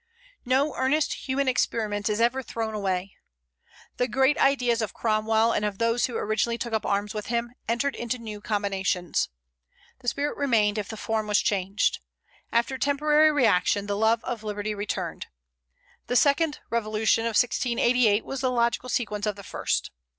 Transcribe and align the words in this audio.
No 0.45 0.75
earnest 0.77 1.13
human 1.27 1.47
experiment 1.47 2.09
is 2.09 2.19
ever 2.19 2.41
thrown 2.41 2.73
away. 2.73 3.17
The 3.97 4.07
great 4.07 4.35
ideas 4.39 4.81
of 4.81 4.95
Cromwell, 4.95 5.51
and 5.51 5.63
of 5.63 5.77
those 5.77 6.05
who 6.07 6.17
originally 6.17 6.57
took 6.57 6.73
up 6.73 6.87
arms 6.87 7.13
with 7.13 7.27
him, 7.27 7.53
entered 7.69 7.95
into 7.95 8.17
new 8.17 8.41
combinations. 8.41 9.29
The 9.99 10.07
spirit 10.07 10.35
remained, 10.37 10.79
if 10.79 10.87
the 10.89 10.97
form 10.97 11.27
was 11.27 11.37
changed. 11.39 11.99
After 12.51 12.73
a 12.73 12.79
temporary 12.79 13.31
reaction, 13.31 13.85
the 13.85 13.95
love 13.95 14.23
of 14.23 14.41
liberty 14.43 14.73
returned. 14.73 15.27
The 16.07 16.15
second 16.15 16.61
revolution 16.71 17.25
of 17.25 17.37
1688 17.37 18.25
was 18.25 18.41
the 18.41 18.49
logical 18.49 18.89
sequence 18.89 19.27
of 19.27 19.35
the 19.35 19.43
first. 19.43 19.91